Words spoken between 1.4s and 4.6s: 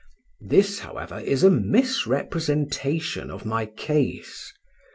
a misrepresentation of my case.